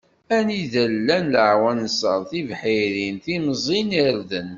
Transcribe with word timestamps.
Anida 0.37 0.81
i 0.85 0.91
llan 1.01 1.25
laɛwanṣer, 1.33 2.19
tibḥirin, 2.29 3.15
timẓin, 3.25 3.89
irden. 4.07 4.47